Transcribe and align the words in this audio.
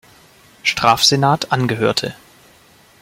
Strafsenat 0.63 1.51
angehörte. 1.51 2.15